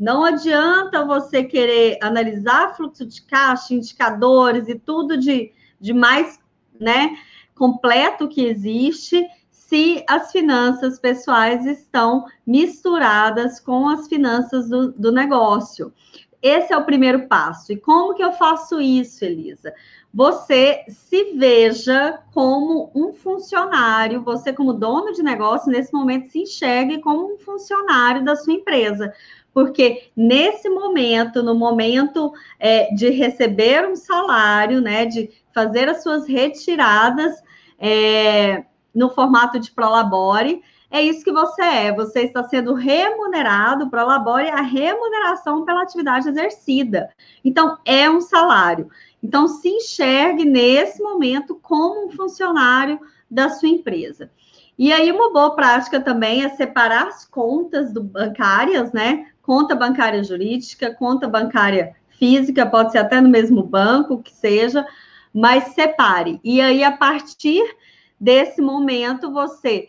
Não 0.00 0.24
adianta 0.24 1.04
você 1.04 1.44
querer 1.44 1.98
analisar 2.00 2.74
fluxo 2.74 3.04
de 3.04 3.20
caixa, 3.20 3.74
indicadores 3.74 4.66
e 4.66 4.74
tudo 4.74 5.18
de, 5.18 5.52
de 5.78 5.92
mais 5.92 6.40
né, 6.80 7.18
completo 7.54 8.26
que 8.26 8.42
existe 8.46 9.28
se 9.50 10.02
as 10.08 10.32
finanças 10.32 10.98
pessoais 10.98 11.66
estão 11.66 12.24
misturadas 12.46 13.60
com 13.60 13.90
as 13.90 14.08
finanças 14.08 14.70
do, 14.70 14.90
do 14.90 15.12
negócio. 15.12 15.92
Esse 16.42 16.72
é 16.72 16.76
o 16.78 16.86
primeiro 16.86 17.28
passo. 17.28 17.70
E 17.70 17.76
como 17.76 18.14
que 18.14 18.24
eu 18.24 18.32
faço 18.32 18.80
isso, 18.80 19.22
Elisa? 19.22 19.74
Você 20.12 20.82
se 20.88 21.34
veja 21.36 22.20
como 22.32 22.90
um 22.94 23.12
funcionário, 23.12 24.24
você, 24.24 24.52
como 24.52 24.72
dono 24.72 25.12
de 25.12 25.22
negócio, 25.22 25.70
nesse 25.70 25.92
momento 25.92 26.32
se 26.32 26.40
enxergue 26.40 27.00
como 27.00 27.34
um 27.34 27.38
funcionário 27.38 28.24
da 28.24 28.34
sua 28.34 28.54
empresa. 28.54 29.12
Porque 29.52 30.10
nesse 30.16 30.68
momento, 30.68 31.42
no 31.42 31.54
momento 31.54 32.32
é, 32.58 32.94
de 32.94 33.10
receber 33.10 33.88
um 33.88 33.96
salário, 33.96 34.80
né, 34.80 35.06
de 35.06 35.30
fazer 35.52 35.88
as 35.88 36.02
suas 36.02 36.26
retiradas, 36.26 37.42
é, 37.78 38.64
no 38.94 39.10
formato 39.10 39.58
de 39.58 39.70
Prolabore, 39.70 40.62
é 40.90 41.00
isso 41.02 41.24
que 41.24 41.32
você 41.32 41.62
é. 41.62 41.94
Você 41.94 42.22
está 42.22 42.42
sendo 42.44 42.74
remunerado, 42.74 43.88
Prolabore 43.88 44.46
é 44.46 44.52
a 44.52 44.62
remuneração 44.62 45.64
pela 45.64 45.82
atividade 45.82 46.28
exercida. 46.28 47.10
Então, 47.44 47.78
é 47.84 48.10
um 48.10 48.20
salário. 48.20 48.90
Então, 49.22 49.46
se 49.46 49.68
enxergue 49.68 50.44
nesse 50.44 51.00
momento 51.00 51.58
como 51.62 52.06
um 52.06 52.10
funcionário 52.10 52.98
da 53.30 53.48
sua 53.50 53.68
empresa. 53.68 54.30
E 54.76 54.92
aí, 54.92 55.12
uma 55.12 55.32
boa 55.32 55.54
prática 55.54 56.00
também 56.00 56.42
é 56.42 56.48
separar 56.50 57.06
as 57.06 57.24
contas 57.24 57.92
do, 57.92 58.02
bancárias, 58.02 58.92
né? 58.92 59.26
Conta 59.50 59.74
bancária 59.74 60.22
jurídica, 60.22 60.94
conta 60.94 61.26
bancária 61.26 61.96
física, 62.10 62.64
pode 62.64 62.92
ser 62.92 62.98
até 62.98 63.20
no 63.20 63.28
mesmo 63.28 63.64
banco, 63.64 64.22
que 64.22 64.32
seja, 64.32 64.86
mas 65.34 65.74
separe. 65.74 66.38
E 66.44 66.60
aí, 66.60 66.84
a 66.84 66.96
partir 66.96 67.60
desse 68.20 68.62
momento, 68.62 69.32
você, 69.32 69.88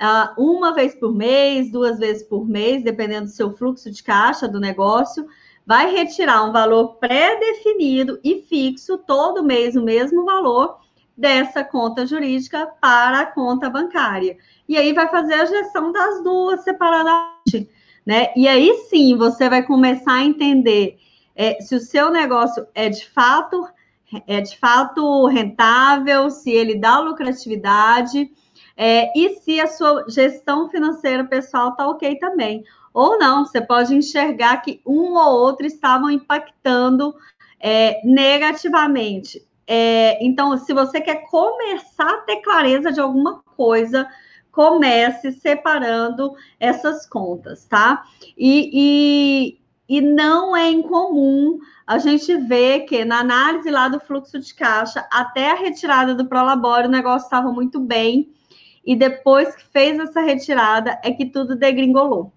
uh, 0.00 0.40
uma 0.40 0.72
vez 0.72 0.94
por 0.94 1.12
mês, 1.12 1.72
duas 1.72 1.98
vezes 1.98 2.22
por 2.22 2.46
mês, 2.46 2.84
dependendo 2.84 3.24
do 3.24 3.32
seu 3.32 3.52
fluxo 3.52 3.90
de 3.90 4.00
caixa 4.00 4.46
do 4.46 4.60
negócio, 4.60 5.26
vai 5.66 5.92
retirar 5.92 6.44
um 6.44 6.52
valor 6.52 6.94
pré-definido 7.00 8.20
e 8.22 8.42
fixo 8.42 8.96
todo 8.96 9.42
mês 9.42 9.74
o 9.74 9.82
mesmo 9.82 10.24
valor 10.24 10.78
dessa 11.16 11.64
conta 11.64 12.06
jurídica 12.06 12.64
para 12.80 13.22
a 13.22 13.26
conta 13.26 13.68
bancária. 13.68 14.38
E 14.68 14.76
aí 14.76 14.92
vai 14.92 15.08
fazer 15.08 15.34
a 15.34 15.46
gestão 15.46 15.90
das 15.90 16.22
duas 16.22 16.62
separadamente, 16.62 17.68
né? 18.04 18.32
E 18.36 18.48
aí 18.48 18.72
sim 18.88 19.16
você 19.16 19.48
vai 19.48 19.62
começar 19.62 20.14
a 20.14 20.24
entender 20.24 20.98
é, 21.34 21.60
se 21.60 21.74
o 21.74 21.80
seu 21.80 22.10
negócio 22.10 22.66
é 22.74 22.88
de 22.88 23.08
fato 23.08 23.66
é 24.26 24.40
de 24.40 24.58
fato 24.58 25.26
rentável, 25.26 26.30
se 26.30 26.50
ele 26.50 26.74
dá 26.74 26.98
lucratividade 26.98 28.28
é, 28.76 29.16
e 29.16 29.36
se 29.36 29.60
a 29.60 29.68
sua 29.68 30.04
gestão 30.08 30.68
financeira 30.68 31.24
pessoal 31.24 31.70
está 31.70 31.86
ok 31.86 32.16
também. 32.16 32.64
Ou 32.92 33.18
não, 33.18 33.44
você 33.44 33.60
pode 33.60 33.94
enxergar 33.94 34.56
que 34.62 34.80
um 34.84 35.14
ou 35.14 35.32
outro 35.32 35.64
estavam 35.64 36.10
impactando 36.10 37.14
é, 37.60 38.00
negativamente. 38.04 39.46
É, 39.66 40.18
então, 40.24 40.56
se 40.56 40.72
você 40.72 41.00
quer 41.00 41.28
começar 41.30 42.10
a 42.10 42.22
ter 42.22 42.38
clareza 42.38 42.90
de 42.90 43.00
alguma 43.00 43.40
coisa, 43.54 44.08
comece 44.50 45.32
separando 45.32 46.34
essas 46.58 47.06
contas, 47.06 47.64
tá? 47.66 48.04
E, 48.36 48.70
e, 49.88 49.96
e 49.98 50.00
não 50.00 50.56
é 50.56 50.70
incomum 50.70 51.58
a 51.90 51.98
gente 51.98 52.36
vê 52.36 52.78
que 52.80 53.04
na 53.04 53.18
análise 53.18 53.68
lá 53.68 53.88
do 53.88 53.98
fluxo 53.98 54.38
de 54.38 54.54
caixa, 54.54 55.04
até 55.10 55.50
a 55.50 55.56
retirada 55.56 56.14
do 56.14 56.24
Prolabore, 56.24 56.86
o 56.86 56.90
negócio 56.90 57.26
estava 57.26 57.50
muito 57.50 57.80
bem, 57.80 58.32
e 58.84 58.94
depois 58.94 59.56
que 59.56 59.64
fez 59.66 59.98
essa 59.98 60.20
retirada, 60.20 61.00
é 61.02 61.10
que 61.10 61.26
tudo 61.26 61.56
degringolou. 61.56 62.32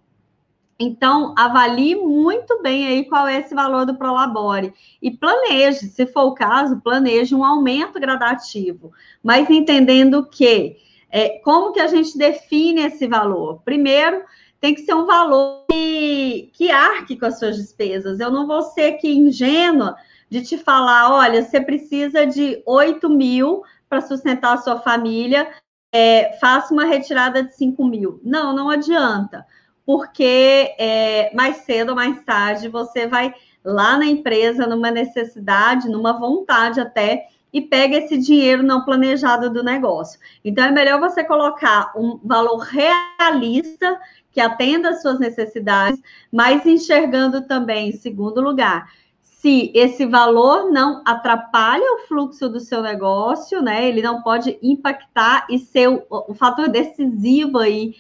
Então, 0.80 1.36
avalie 1.38 1.96
muito 1.96 2.64
bem 2.64 2.88
aí 2.88 3.06
qual 3.06 3.28
é 3.28 3.38
esse 3.38 3.54
valor 3.54 3.86
do 3.86 3.96
Prolabore 3.96 4.74
e 5.00 5.12
planeje, 5.12 5.86
se 5.86 6.08
for 6.08 6.24
o 6.24 6.34
caso, 6.34 6.82
planeje 6.82 7.36
um 7.36 7.46
aumento 7.46 8.00
gradativo, 8.00 8.92
mas 9.24 9.48
entendendo 9.52 10.26
que 10.26 10.78
é, 11.16 11.38
como 11.44 11.72
que 11.72 11.80
a 11.80 11.86
gente 11.86 12.18
define 12.18 12.82
esse 12.82 13.06
valor? 13.06 13.62
Primeiro, 13.64 14.24
tem 14.60 14.74
que 14.74 14.82
ser 14.82 14.96
um 14.96 15.06
valor 15.06 15.64
que, 15.70 16.50
que 16.54 16.72
arque 16.72 17.16
com 17.16 17.28
as 17.28 17.38
suas 17.38 17.56
despesas. 17.56 18.20
Eu 18.20 18.32
não 18.32 18.48
vou 18.48 18.64
ser 18.64 18.96
aqui 18.96 19.16
ingênua 19.16 19.96
de 20.28 20.42
te 20.42 20.58
falar, 20.58 21.14
olha, 21.14 21.44
você 21.44 21.62
precisa 21.62 22.26
de 22.26 22.64
8 22.66 23.08
mil 23.12 23.62
para 23.88 24.02
sustentar 24.02 24.56
a 24.56 24.58
sua 24.58 24.80
família, 24.80 25.48
é, 25.94 26.36
faça 26.42 26.74
uma 26.74 26.86
retirada 26.86 27.44
de 27.44 27.56
5 27.56 27.86
mil. 27.86 28.20
Não, 28.24 28.56
não 28.56 28.72
adianta, 28.72 29.46
porque 29.86 30.74
é, 30.80 31.32
mais 31.36 31.58
cedo 31.58 31.90
ou 31.90 31.96
mais 31.96 32.20
tarde 32.24 32.70
você 32.70 33.06
vai 33.06 33.36
lá 33.64 33.98
na 33.98 34.08
empresa 34.08 34.66
numa 34.66 34.90
necessidade, 34.90 35.88
numa 35.88 36.14
vontade 36.14 36.80
até, 36.80 37.28
e 37.54 37.62
pega 37.62 37.98
esse 37.98 38.18
dinheiro 38.18 38.64
não 38.64 38.84
planejado 38.84 39.50
do 39.50 39.64
negócio. 39.64 40.20
Então 40.44 40.66
é 40.66 40.72
melhor 40.72 41.00
você 41.00 41.24
colocar 41.24 41.94
um 41.96 42.20
valor 42.24 42.58
realista 42.58 44.00
que 44.32 44.42
atenda 44.42 44.90
às 44.90 45.02
suas 45.04 45.20
necessidades, 45.20 46.02
mas 46.32 46.66
enxergando 46.66 47.42
também, 47.42 47.90
em 47.90 47.98
segundo 47.98 48.42
lugar, 48.42 48.92
se 49.22 49.72
esse 49.76 50.06
valor 50.06 50.72
não 50.72 51.04
atrapalha 51.06 51.84
o 51.96 52.08
fluxo 52.08 52.50
do 52.50 52.60
seu 52.60 52.82
negócio, 52.82 53.62
né? 53.62 53.88
Ele 53.88 54.02
não 54.02 54.24
pode 54.24 54.58
impactar 54.64 55.46
e 55.50 55.60
ser 55.60 55.90
o, 55.90 56.04
o 56.10 56.34
fator 56.34 56.70
decisivo 56.70 57.60
aí 57.60 57.94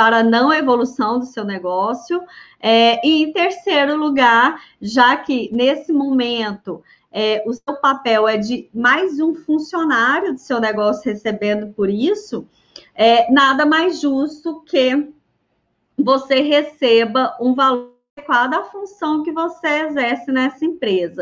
para 0.00 0.20
a 0.20 0.22
não 0.22 0.50
evolução 0.50 1.18
do 1.18 1.26
seu 1.26 1.44
negócio. 1.44 2.22
É, 2.58 3.06
e 3.06 3.22
em 3.22 3.32
terceiro 3.34 3.98
lugar, 3.98 4.58
já 4.80 5.14
que 5.14 5.50
nesse 5.52 5.92
momento 5.92 6.82
é, 7.12 7.44
o 7.46 7.52
seu 7.52 7.74
papel 7.82 8.26
é 8.26 8.38
de 8.38 8.70
mais 8.72 9.20
um 9.20 9.34
funcionário 9.34 10.32
do 10.32 10.40
seu 10.40 10.58
negócio 10.58 11.04
recebendo 11.04 11.74
por 11.74 11.90
isso, 11.90 12.48
é, 12.94 13.30
nada 13.30 13.66
mais 13.66 14.00
justo 14.00 14.62
que 14.62 15.06
você 15.98 16.40
receba 16.40 17.36
um 17.38 17.54
valor 17.54 17.92
adequado 18.16 18.54
à 18.54 18.64
função 18.64 19.22
que 19.22 19.32
você 19.32 19.68
exerce 19.86 20.32
nessa 20.32 20.64
empresa. 20.64 21.18